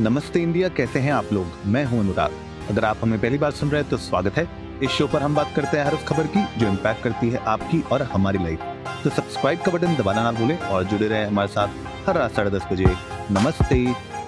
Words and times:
नमस्ते 0.00 0.40
इंडिया, 0.42 0.68
कैसे 0.68 0.98
हैं 0.98 1.10
आप 1.12 1.28
लोग? 1.32 1.46
मैं 1.66 1.84
हूँ 1.84 1.98
अनुराग। 2.00 2.32
अगर 2.70 2.84
आप 2.84 2.98
हमें 3.02 3.20
पहली 3.20 3.38
बार 3.38 3.50
सुन 3.50 3.68
रहे 3.70 3.80
हैं 3.80 3.90
तो 3.90 3.96
स्वागत 3.96 4.36
है। 4.36 4.46
इस 4.82 4.90
शो 4.90 5.06
पर 5.08 5.22
हम 5.22 5.34
बात 5.34 5.52
करते 5.56 5.76
हैं 5.76 5.84
हर 5.84 5.94
उस 5.94 6.04
खबर 6.04 6.26
की, 6.26 6.42
जो 6.58 6.68
इम्पैक्ट 6.68 7.02
करती 7.02 7.28
है 7.30 7.38
आपकी 7.38 7.80
और 7.82 8.02
हमारी 8.02 8.38
लाइफ 8.38 8.60
तो 9.04 9.10
सब्सक्राइब 9.10 9.60
का 9.60 9.72
बटन 9.72 9.94
दबाना 9.96 10.22
ना 10.22 10.32
भूलें 10.38 10.58
और 10.58 10.84
जुड़े 10.84 11.08
रहे 11.08 11.24
हमारे 11.26 11.48
साथ 11.48 12.08
हर 12.08 12.16
रात 12.16 12.32
साढ़े 12.32 12.50
दस 12.50 12.66
बजे। 12.72 12.86
नमस्ते 13.30 13.76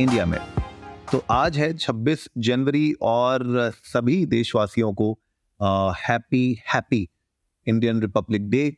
इंडिया 0.00 0.26
में। 0.26 0.38
तो 1.12 1.22
आज 1.30 1.58
है 1.58 1.72
26 1.74 2.28
जनवरी 2.38 2.92
और 3.02 3.72
सभी 3.84 4.24
देशवासियों 4.26 4.92
को 4.94 5.12
happy 6.00 6.46
happy 6.74 7.08
Indian 7.66 8.00
republic 8.00 8.50
day 8.50 8.68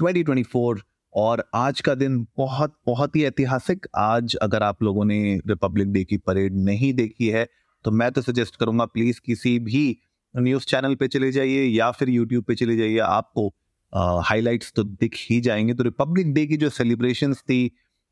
2024 0.00 0.82
और 1.14 1.44
आज 1.54 1.80
का 1.80 1.94
दिन 1.94 2.18
बहुत 2.36 2.74
बहुत 2.86 3.16
ही 3.16 3.24
ऐतिहासिक। 3.24 3.86
आज 3.96 4.34
अगर 4.36 4.62
आप 4.62 4.82
लोगों 4.82 5.04
ने 5.04 5.40
रिपब्लिक 5.46 5.92
डे 5.92 6.04
की 6.04 6.16
परेड 6.18 6.54
नहीं 6.58 6.92
देखी 6.94 7.28
है 7.28 7.46
तो 7.84 7.90
मैं 7.90 8.10
तो 8.12 8.22
सजेस्ट 8.22 8.56
करूँगा 8.56 8.84
प्लीज़ 8.84 9.20
किसी 9.26 9.58
भी 9.58 9.96
न्यूज़ 10.34 10.64
चैनल 10.64 10.94
पे 10.94 11.08
चले 11.08 11.30
जाइए 11.32 11.64
या 11.64 11.90
फिर 11.90 12.08
यूट्यूब 12.08 12.44
पे 12.44 12.54
चले 12.54 12.76
जाइए। 12.76 12.98
आपको 12.98 13.48
हाइलाइट्स 14.22 14.72
तो 14.76 14.84
दिख 14.84 15.16
ही 15.30 15.40
जाएँगे। 15.40 15.74
तो 15.74 15.82
रिपब्लिक 15.84 16.32
डे 16.34 16.46
की 16.46 16.56
जो 16.56 16.70
सेलिब्रेशन 16.70 17.34
थी 17.34 17.70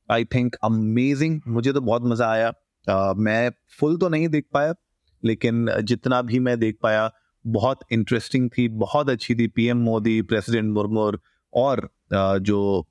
आई 0.09 0.25
थिंक 0.25 0.57
अमेजिंग 0.65 1.41
मुझे 1.49 1.73
तो 1.73 1.81
बहुत 1.81 2.03
मज़ा 2.05 2.31
आया। 2.31 2.53
uh, 2.87 3.17
मैं 3.17 3.51
फुल 3.79 3.97
तो 3.97 4.09
नहीं 4.09 4.29
देख 4.29 4.45
पाया 4.53 4.75
लेकिन 5.23 5.67
जितना 5.83 6.21
भी 6.23 6.39
मैं 6.39 6.59
देख 6.59 6.79
पाया 6.83 7.11
बहुत 7.45 7.81
इंटरेस्टिंग 7.93 8.51
थी 8.51 8.69
बहुत 8.69 9.11
अच्छी 9.11 9.35
थी। 9.35 9.47
पीएम 9.47 9.79
मोदी 9.79 10.21
प्रेसिडेंट 10.23 10.73
मुर्मू 10.75 11.11
और 11.53 11.89
जो 12.11 12.87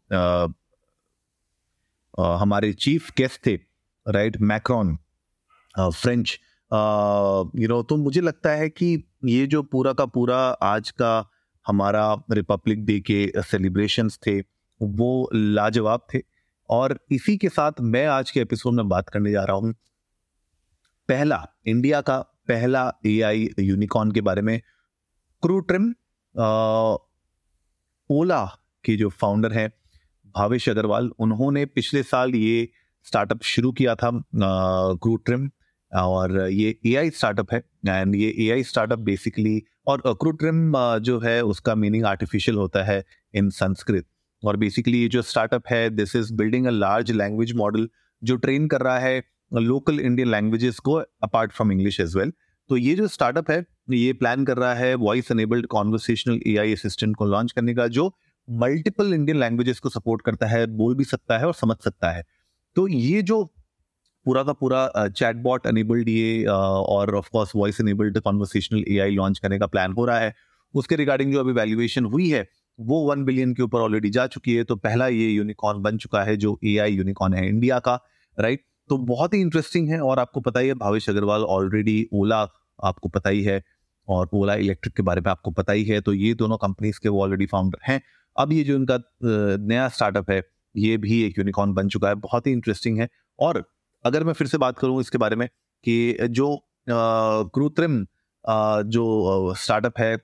हमारे 2.18 2.72
चीफ 2.76 3.12
गेस्ट 3.18 3.46
थे, 3.46 3.54
right, 4.06 4.38
Macron 4.42 4.98
French 5.76 6.40
you 6.72 7.68
know 7.68 7.82
तो 7.84 7.98
मुझे 7.98 8.22
लगता 8.22 8.50
है 8.52 8.70
कि 8.70 8.88
ये 9.26 9.46
जो 9.48 9.62
पूरा 9.64 9.94
का 9.94 10.06
पूरा 10.08 10.38
आज 10.64 10.90
का 10.92 11.30
हमारा 11.66 12.14
रिपब्लिक 12.32 12.86
डे 12.86 13.00
के 13.02 13.42
सेलिब्रेशंस 13.42 14.20
थे, 14.28 14.40
वो 14.82 15.30
लाजवाब 15.34 16.08
थे। 16.14 16.22
और 16.70 16.98
इसी 17.12 17.38
के 17.38 17.50
साथ 17.50 17.82
मैं 17.82 18.06
आज 18.08 18.32
के 18.32 18.40
एपिसोड 18.40 18.74
में 18.74 18.90
बात 18.90 19.10
करने 19.10 19.32
जा 19.32 19.44
रहा 19.44 19.56
हूँ। 19.56 19.74
पहला, 21.10 21.46
इंडिया 21.68 22.02
का 22.02 22.18
पहला 22.48 22.92
एआई 23.06 23.50
यूनिकॉर्न 23.60 24.12
के 24.12 24.22
बारे 24.22 24.42
में। 24.42 24.60
क्रू 25.44 25.60
ट्रिम 25.62 25.90
ओला 28.10 28.46
के 28.86 28.96
जो 28.96 29.10
फाउंडर 29.12 29.54
हैं, 29.54 29.70
भावेश 30.36 30.70
अग्रवाल, 30.70 31.10
उन्होंने 31.20 31.66
पिछले 31.68 32.04
साल 32.04 32.36
ये 32.36 32.68
स्टार्टअप 33.06 33.44
शुरू 33.46 33.72
किया 33.72 33.96
था 33.96 34.12
क्रू 34.36 35.16
ट्रिम 35.18 35.50
और 35.92 36.40
ये 36.52 36.78
एआई 36.86 37.10
स्टार्टअप 37.12 37.54
है 37.54 37.64
एंड 37.88 38.16
ये 38.16 38.34
एआई 38.40 38.64
स्टार्टअप 38.64 39.00
बेसिकली 39.02 39.62
और 39.88 40.02
क्रू 40.08 40.32
ट्रिम 40.34 40.74
जो 41.00 41.20
है, 41.20 41.42
उसका 41.44 41.76
मीनिंग 41.76 42.06
आर्टिफिशियल 42.06 42.58
होता 42.58 42.84
है 42.84 43.04
इन 43.34 43.50
संस्कृत। 43.52 44.06
और 44.44 44.58
बेसिकली 44.58 45.02
ये 45.02 45.08
जो 45.08 45.22
स्टार्टअप 45.22 45.64
है 45.70 45.90
this 45.90 46.16
is 46.16 46.34
building 46.34 46.66
a 46.68 46.72
large 46.72 47.12
language 47.12 47.54
model 47.58 47.90
जो 48.22 48.36
ट्रेन 48.38 48.68
कर 48.68 48.82
रहा 48.82 49.00
है 49.00 49.24
लोकल 49.52 50.00
इंडियन 50.00 50.30
लैंग्वेजेस 50.32 50.80
को 50.80 50.94
apart 51.24 51.52
from 51.52 51.72
English 51.72 52.00
as 52.00 52.16
well 52.16 52.34
तो 52.70 52.78
ये 52.78 52.94
जो 52.96 53.08
स्टार्टअप 53.08 53.50
है, 53.52 53.64
ये 53.92 54.14
प्लान 54.14 54.44
कर 54.46 54.58
रहा 54.58 54.74
है 54.76 54.94
voice 54.96 55.32
enabled 55.32 55.66
conversational 55.68 56.40
AI 56.48 56.74
assistant 56.74 57.16
को 57.16 57.26
लॉन्च 57.26 57.52
करने 57.52 57.74
का, 57.76 57.88
जो 57.88 58.16
मल्टीपल 58.50 59.14
इंडियन 59.14 59.40
लैंग्वेजेस 59.40 59.80
को 59.80 59.90
सपोर्ट 59.90 60.22
करता 60.22 60.48
है, 60.48 60.66
बोल 60.68 60.96
भी 60.96 61.04
सकता 61.06 61.38
है 61.38 61.48
और 61.48 61.54
समझ 61.56 61.76
सकता 61.78 62.12
है। 62.12 62.24
तो 62.76 62.88
ये 62.88 63.22
जो 63.22 63.44
पूरा 64.26 64.44
का 64.44 64.54
पूरा 64.54 65.08
चैटबॉट 65.08 65.68
अनेबल्ड 65.68 66.10
ये 66.10 66.46
और 66.46 67.16
of 67.16 67.30
course 67.32 67.52
voice 67.56 67.80
enabled 67.82 68.20
conversational 68.20 68.84
AI 68.88 69.12
launch 69.12 69.40
करने 69.40 69.60
का 69.60 69.68
प्लान 69.68 69.94
हो 69.94 70.06
रहा 70.06 70.20
है, 70.20 70.34
उसके 70.74 70.96
रिगार्डिंग 70.96 71.32
जो 71.34 71.40
अभी 71.40 71.52
वैल्यूएशन 71.54 72.06
हुई 72.06 72.30
है, 72.30 72.48
वो 72.80 73.00
वन 73.06 73.24
बिलियन 73.26 73.54
के 73.54 73.64
ऊपर 73.64 73.80
ऑलरेडी 73.80 74.10
जा 74.10 74.26
चुकी 74.28 74.56
है। 74.56 74.64
तो 74.64 74.76
पहला 74.78 75.08
ये 75.08 75.30
यूनिकॉर्न 75.30 75.82
बन 75.82 75.98
चुका 75.98 76.24
है 76.24 76.36
जो 76.38 76.58
ए 76.66 76.78
आई 76.78 76.94
यूनिकॉर्न 76.94 77.34
है 77.34 77.48
इंडिया 77.48 77.80
का 77.80 78.00
राइट 78.38 78.64
तो 78.90 78.98
बहुत 78.98 79.34
ही 79.34 79.42
इंटरेस्टिंग 79.42 79.90
है 79.90 80.00
और 80.02 80.20
आपको 80.20 80.42
पता 80.42 80.60
ही 80.60 80.68
है, 80.68 80.74
भावेश 80.76 81.10
अग्रवाल 81.10 81.44
ऑलरेडी 81.46 82.08
ओला 82.14 82.42
आपको 82.80 83.10
पता 83.10 83.30
ही 83.30 83.44
है 83.44 83.62
और 84.08 84.30
ओला 84.34 84.54
इलेक्ट्रिक 84.56 84.96
के 84.96 85.04
बारे 85.04 85.22
में 85.22 85.30
आपको 85.32 85.52
पता 85.52 85.74
ही 85.74 85.84
है। 85.86 86.00
तो 86.02 86.14
ये 86.14 86.34
दोनों 86.34 86.58
कंपनीज़ 86.58 87.00
के 87.00 87.10
वो 87.10 87.22
ऑलरेडी 87.24 87.46
फाउंडर 87.46 87.80
हैं। 87.84 88.02
अब 88.40 88.54
ये 88.54 88.64
जो 88.64 88.76
इनका 88.76 89.00
नया 89.24 89.88
स्टार्टअप 89.90 90.30
है, 90.32 90.42
ये 90.76 90.98
भी 90.98 91.22
एक 91.24 91.38
यूनिकॉर्न 91.40 91.74
बन 91.74 91.88
चुका 91.90 92.08
है, 92.10 92.16
बहुत 92.18 92.48
ही 92.48 92.52
इंटरेस्टिंग 92.52 93.00
है। 93.00 93.08
और 93.40 93.64
अगर 94.06 94.24
मैं 94.24 94.34
फिर 94.34 94.48
से 94.48 94.58
बात 94.58 94.80
करूँ 94.80 95.00
इसके 95.02 95.18
बारे 95.18 95.36
में 95.36 95.48
कि 95.84 96.28
जो 96.30 96.56
कृत्रिम 96.88 98.06
जो 98.88 99.54
स्टार्टअप 99.58 100.00
है 100.00 100.18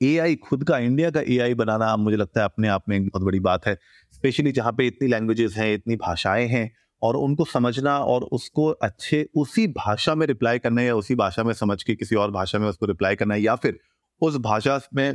एआई 0.00 0.34
खुद 0.38 0.64
का 0.64 0.78
इंडिया 0.78 1.10
का 1.10 1.20
एआई 1.28 1.54
बनाना 1.54 1.96
मुझे 1.96 2.16
लगता 2.16 2.40
है 2.40 2.44
अपने 2.44 2.68
आप 2.68 2.88
में 2.88 2.96
एक 2.96 3.08
बहुत 3.08 3.22
बड़ी 3.22 3.40
बात 3.40 3.66
है। 3.66 3.74
स्पेशली 4.12 4.52
जहाँ 4.52 4.72
पे 4.72 4.86
इतनी 4.86 5.08
लैंग्वेजेस 5.08 5.56
हैं, 5.56 5.72
इतनी 5.74 5.96
भाषाएँ 5.96 6.46
हैं, 6.48 6.70
और 7.02 7.16
उनको 7.16 7.44
समझना 7.44 7.98
और 7.98 8.22
उसको 8.32 8.66
अच्छे, 8.68 9.26
उसी 9.34 9.66
भाषा 9.68 10.14
में 10.14 10.26
रिप्लाई 10.26 10.58
करना 10.58 10.82
या 10.82 10.94
उसी 10.96 11.14
भाषा 11.14 11.42
में 11.44 11.52
समझ 11.54 11.82
के 11.82 11.94
किसी 11.94 12.16
और 12.16 12.30
भाषा 12.30 12.58
में 12.58 12.68
उसको 12.68 12.86
रिप्लाई 12.86 13.16
करना 13.16 13.34
या 13.36 13.54
फिर 13.56 13.78
उस 14.22 14.36
भाषा 14.38 14.80
में 14.94 15.14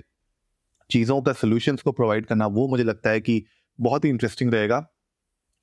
चीज़ों 0.89 1.21
का 1.21 1.33
सोल्यूशन 1.33 1.75
को 1.83 1.91
प्रोवाइड 1.91 2.25
करना, 2.25 2.47
वो 2.47 2.67
मुझे 2.67 2.83
लगता 2.83 3.09
है 3.09 3.21
कि 3.21 3.43
बहुत 3.79 4.05
ही 4.05 4.09
इंटरेस्टिंग 4.09 4.53
रहेगा। 4.53 4.85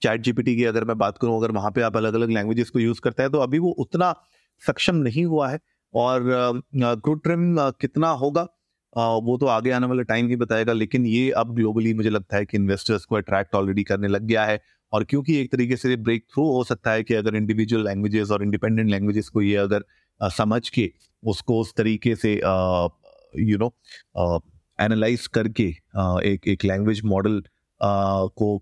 चैट 0.02 0.20
जीपीटी 0.22 0.56
की 0.56 0.64
अगर 0.64 0.84
मैं 0.84 0.96
बात 0.98 1.18
करूँ, 1.18 1.36
अगर 1.38 1.52
वहाँ 1.52 1.70
पे 1.70 1.82
आप 1.82 1.96
अलग 1.96 2.14
अलग 2.14 2.30
लैंग्वेजेस 2.30 2.70
को 2.70 2.78
यूज़ 2.78 3.00
करते 3.00 3.22
हैं 3.22 3.32
तो 3.32 3.38
अभी 3.40 3.58
वो 3.58 3.70
उतना 3.80 4.14
सक्षम 4.62 4.96
नहीं 4.98 5.24
हुआ 5.24 5.48
है। 5.50 5.58
और 5.94 6.62
क्रूट्रिम 6.74 7.56
कितना 7.80 8.10
होगा 8.20 8.42
वो 8.96 9.36
तो 9.38 9.46
आगे 9.46 9.70
आने 9.70 9.86
वाला 9.86 10.02
टाइम 10.04 10.28
ही 10.28 10.36
बताएगा, 10.36 10.72
लेकिन 10.72 11.06
ये 11.06 11.30
अब 11.32 11.54
ग्लोबली 11.56 11.92
मुझे 11.94 12.10
लगता 12.10 12.36
है 12.36 12.44
कि 12.46 12.56
इन्वेस्टर्स 12.56 13.04
को 13.04 13.16
अट्रैक्ट 13.16 13.54
ऑलरेडी 13.54 13.82
करने 13.84 14.08
लग 14.08 14.22
गया 14.22 14.44
है। 14.44 14.60
और 14.92 15.04
क्योंकि 15.04 15.36
एक 15.40 15.52
तरीके 15.52 15.76
से 15.76 15.96
ब्रेक 15.98 16.24
थ्रू 16.24 16.44
हो 16.46 16.64
सकता 16.64 16.92
है 16.92 17.02
कि 17.02 17.14
अगर 17.14 17.36
इंडिविजुअल 17.36 17.84
लैंग्वेजेस 17.84 18.30
और 18.30 18.42
इंडिपेंडेंट 18.42 18.90
लैंग्वेजेस 18.90 19.28
को 19.28 19.42
ये 19.42 19.56
अगर 19.58 19.84
समझ 20.20 20.68
के 20.68 20.90
उसको 21.22 21.60
उस 21.60 21.72
तरीके 21.76 22.14
से 22.16 22.34
यू 22.34 23.58
नो 23.58 23.68
एनालाइज 24.78 25.26
करके 25.26 25.68
एक 26.24 26.48
एक 26.48 26.64
लैंग्वेज 26.64 27.00
मॉडल 27.04 27.42
को 27.80 28.54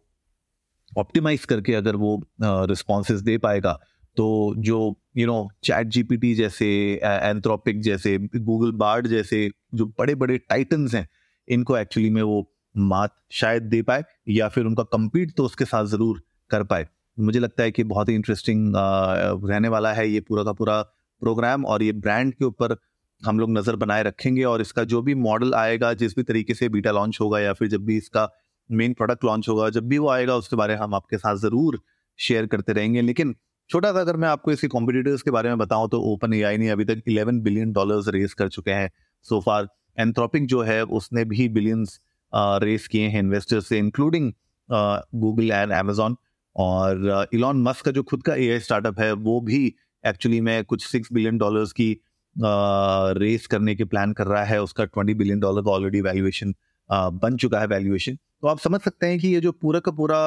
ऑप्टिमाइज 0.93 1.44
करके 1.44 1.75
अगर 1.75 1.97
वो 1.97 2.21
रिस्पॉन्सेज 2.43 3.21
दे 3.22 3.37
पाएगा 3.38 3.78
तो 4.16 4.54
जो 4.59 4.78
यू 5.16 5.26
नो 5.26 5.49
चैट 5.65 5.87
जीपीटी 5.88 6.34
जैसे 6.34 6.66
एंथ्रोपिक 7.03 7.81
जैसे 7.82 8.16
गूगल 8.19 8.72
बार्ड 8.78 9.06
जैसे, 9.06 9.50
जो 9.75 9.87
बड़े 9.99 10.15
बड़े 10.15 10.38
टाइटन्स 10.41 10.94
हैं, 10.94 11.09
इनको 11.49 11.76
एक्चुअली 11.76 12.10
में 12.10 12.22
वो 12.22 12.47
मात 12.75 13.15
शायद 13.32 13.62
दे 13.65 13.82
पाए, 13.82 14.04
या 14.28 14.49
फिर 14.49 14.65
उनका 14.65 14.82
कम्पीट 14.93 15.34
तो 15.37 15.44
उसके 15.44 15.65
साथ 15.65 15.84
ज़रूर 15.87 16.22
कर 16.50 16.62
पाए। 16.65 16.87
मुझे 17.19 17.38
लगता 17.38 17.62
है 17.62 17.70
कि 17.70 17.84
बहुत 17.84 18.09
ही 18.09 18.15
इंटरेस्टिंग 18.15 18.72
रहने 18.76 19.69
वाला 19.69 19.93
है 19.93 20.09
ये 20.09 20.20
पूरा 20.20 20.44
का 20.44 20.53
पूरा 20.53 20.81
प्रोग्राम 21.22 21.65
और 21.66 21.82
ये 21.82 21.93
ब्रांड 21.94 22.34
के 22.34 22.44
ऊपर 22.44 22.76
हम 23.22 23.38
लोग 23.41 23.50
नज़र 23.50 23.76
बनाए 23.76 24.03
रखेंगे 24.03 24.44
और 24.44 24.60
इसका 24.60 24.84
जो 24.84 25.03
भी 25.03 25.14
मॉडल 25.16 25.54
आएगा, 25.54 25.92
जिस 25.94 26.16
भी 26.16 26.22
तरीके 26.22 26.54
से 26.54 26.69
बीटा 26.69 26.91
लॉन्च 26.92 27.19
होगा 27.20 27.41
या 27.41 27.53
फिर 27.53 27.69
जब 27.69 27.84
भी 27.84 27.97
इसका 27.97 28.28
मेन 28.70 28.92
प्रोडक्ट 28.94 29.25
लॉन्च 29.25 29.48
होगा, 29.48 29.69
जब 29.70 29.88
भी 29.88 29.98
वो 29.98 30.08
आएगा, 30.10 30.34
उसके 30.36 30.56
बारे 30.56 30.75
में 30.75 30.81
हम 30.81 30.94
आपके 30.94 31.19
साथ 31.19 31.36
ज़रूर 31.38 31.81
शेयर 32.19 32.47
करते 32.47 32.72
रहेंगे। 32.72 33.03
लेकिन 33.03 33.34
छोटा 33.70 33.92
सा 33.92 34.00
अगर 34.00 34.16
मैं 34.16 34.28
आपको 34.28 34.53
इसके 34.53 34.69
कॉम्पिटिटर्स 34.69 35.22
के 35.22 35.31
बारे 35.31 35.48
में 35.48 35.58
बताऊँ 35.58 35.88
तो 35.88 36.00
ओपन 36.12 36.32
एआई 36.34 36.56
ने 36.58 36.69
अभी 36.69 36.84
तक 36.84 37.03
11 37.08 37.41
बिलियन 37.42 37.72
डॉलर्स 37.72 38.08
रेस 38.08 38.34
कर 38.34 38.48
चुके 38.48 38.70
हैं। 38.70 38.91
सो 39.26 39.41
फार 39.41 39.69
एंथ्रोपिक 39.98 40.47
जो 40.47 40.62
है, 40.62 40.82
उसने 40.82 41.25
भी 41.25 41.48
बिलियंस 41.48 42.00
रेस 42.32 42.87
किए 42.88 43.08
हैं 43.08 43.20
इन्वेस्टर्स 43.20 43.66
से 43.69 43.78
इंक्लूडिंग 43.78 44.32
गूगल 44.69 45.50
एंड 45.50 45.72
अमेजोन 45.72 46.16
और 46.56 47.28
इलॉन 47.34 47.62
मस्क 47.62 47.84
का 47.84 47.90
जो 47.90 48.02
खुद 48.02 48.22
का 48.22 48.34
एआई 48.34 48.58
स्टार्टअप 48.61 49.00
है, 49.00 49.12
वो 49.12 49.40
भी 49.40 49.75
एक्चुअली 50.05 50.40
में 50.40 50.64
कुछ 50.64 50.87
सिक्स 50.87 51.12
बिलियन 51.12 51.38
डॉलर्स 51.38 51.72
की 51.72 51.96
रेस 52.37 53.47
करने 53.47 53.75
के 53.75 53.85
प्लान 53.85 54.12
कर 54.12 54.27
रहा 54.27 54.44
है, 54.44 54.61
उसका 54.62 54.85
ट्वेंटी 54.87 55.15
बिलियन 55.15 55.41
डॉलर 55.41 55.62
का 55.62 55.71
ऑलरेडी 55.71 56.00
वैल्यूएशन 56.00 56.55
बन 56.91 57.37
चुका 57.37 57.61
है 57.61 57.67
वैल्यूएशन 57.69 58.15
तो 58.15 58.49
आप 58.49 58.59
समझ 58.59 58.81
सकते 58.81 59.06
हैं 59.06 59.19
कि 59.19 59.29
ये 59.29 59.41
जो 59.41 59.53
पूरा 59.55 59.81
का 59.81 59.91
पूरा 59.93 60.19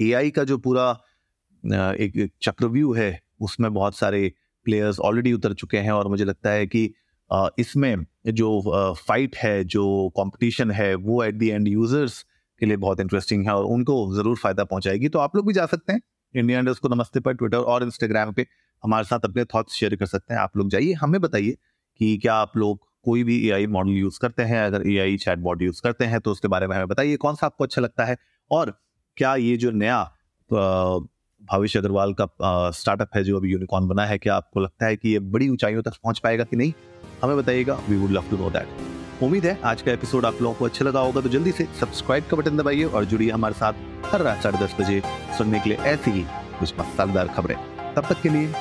एआई 0.00 0.30
का 0.30 0.44
जो 0.44 0.58
पूरा 0.58 0.90
एक 1.64 2.28
चक्रव्यूह 2.42 2.98
है, 2.98 3.20
उसमें 3.40 3.72
बहुत 3.74 3.96
सारे 3.96 4.32
प्लेयर्स 4.66 4.98
ऑलरेडी 5.00 5.32
उतर 5.32 5.52
चुके 5.54 5.78
हैं 5.78 5.90
और 5.92 6.08
मुझे 6.08 6.24
लगता 6.24 6.50
है 6.50 6.66
कि 6.66 6.84
इसमें 7.58 8.04
जो 8.28 8.94
फाइट 8.98 9.36
है, 9.36 9.64
जो 9.64 10.08
कंपटीशन 10.16 10.70
है, 10.70 10.94
वो 10.94 11.22
एट 11.24 11.34
दी 11.34 11.48
एंड 11.48 11.68
यूज़र्स 11.68 12.22
के 12.60 12.66
लिए 12.66 12.76
बहुत 12.78 13.00
इंटरेस्टिंग 13.00 13.46
है 13.46 13.54
और 13.54 13.64
उनको 13.66 14.14
ज़रूर 14.14 14.36
फ़ायदा 14.38 14.64
पहुंचाएगी। 14.64 15.08
तो 15.08 15.18
आप 15.18 15.36
लोग 15.36 15.46
भी 15.46 15.52
जा 15.54 15.66
सकते 15.66 15.92
हैं। 15.92 16.00
इंडिया 16.34 16.62
को 16.72 16.88
नमस्ते 16.88 17.20
पर 17.20 17.34
ट्विटर 17.34 17.58
और 17.58 17.82
इंस्टाग्राम 17.82 18.32
पे। 18.32 18.46
हमारे 18.82 19.04
साथ 19.04 19.24
अपने 19.24 19.44
थॉट्स 19.44 19.74
शेयर 19.74 19.96
कर 19.96 20.06
सकते 20.06 20.34
हैं। 20.34 20.40
आप 20.40 20.56
लोग 20.56 20.70
जाइए, 20.70 20.92
हमें 20.92 21.20
बताइए 21.20 21.56
कि 22.00 22.16
क्या 22.18 22.34
आप 22.34 22.56
लोग 22.56 22.80
कोई 23.04 23.22
भी 23.24 23.36
एआई 23.48 23.66
मॉडल 23.66 23.90
यूज़ 23.90 24.18
करते 24.20 24.42
हैं? 24.42 24.62
अगर 24.62 24.86
A 24.88 24.98
I 24.98 25.16
chat 25.16 25.38
bot 25.38 25.62
use 25.62 25.80
करते 25.82 26.04
हैं 26.04 26.20
तो 26.20 26.32
उसके 26.32 26.48
बारे 26.48 26.66
में 26.66 26.74
हमें 26.76 26.88
बताइए। 26.88 27.16
कौन 27.16 27.34
सा 27.34 27.46
आपको 27.46 27.64
अच्छा 27.64 27.82
लगता 27.82 28.04
है? 28.04 28.16
और 28.50 28.72
क्या 29.16 29.34
ये 29.36 29.56
जो 29.56 29.70
नया 29.72 30.02
भावेश 30.50 31.76
अग्रवाल 31.76 32.14
का 32.14 32.26
स्टार्टअप 32.72 33.16
है, 33.16 33.22
जो 33.24 33.36
अभी 33.36 33.52
यूनिकॉर्न 33.52 33.86
बना 33.88 34.04
है, 34.06 34.18
क्या 34.18 34.34
आपको 34.34 34.60
लगता 34.60 34.86
है 34.86 34.96
कि 34.96 35.08
ये 35.08 35.18
बड़ी 35.18 35.48
ऊंचाइयों 35.48 35.82
तक 35.82 35.92
पहुँच 35.94 36.18
पाएगा 36.18 36.44
कि 36.44 36.56
नहीं? 36.56 36.72
हमें 37.22 37.36
बताइएगा। 37.36 37.74
We 37.88 37.96
would 37.96 38.10
love 38.10 38.30
to 38.30 38.36
know 38.36 38.50
that 38.50 39.22
उम्मीद 39.22 39.44
है 39.46 39.58
आज 39.64 39.82
का 39.82 39.92
एपिसोड 39.92 40.24
आप 40.26 40.40
लोगों 40.42 40.54
को 40.54 40.64
अच्छा 40.64 40.84
लगा 40.84 41.00
होगा 41.00 41.20
तो 41.20 41.28
जल्दी 41.28 41.52
से 41.52 41.64
सब्सक्राइब 41.80 42.24
का 42.30 42.36
बटन 42.36 42.56
दबाइए 42.56 42.84
और 42.84 43.04
जुड़िए 43.04 43.30
हमारे 43.30 43.54
साथ 43.54 43.72
हर 44.04 44.22
रात 44.22 44.42
साढ़े 44.42 44.58
दस 44.58 44.74
बजे 44.80 45.02
सुनने 45.38 45.60
के 45.60 45.70
लिए 45.70 45.78
ऐसी 45.88 46.10
ही 46.10 46.24
कुछ 46.58 46.74
मसालेदार 46.78 47.28
खबरें। 47.28 47.56
तब 47.94 48.06
तक 48.08 48.20
के 48.22 48.28
लिए 48.28 48.52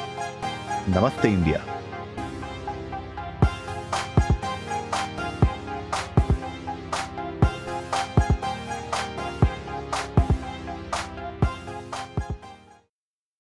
नमस्ते 0.89 1.29
इंडिया। 1.29 1.80